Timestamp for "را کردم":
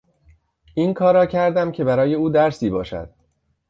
1.13-1.71